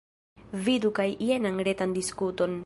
[0.67, 2.59] Vidu kaj jenan retan diskuton.